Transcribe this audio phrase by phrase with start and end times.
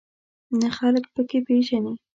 [0.59, 1.93] نه خلک په کې پېژنې.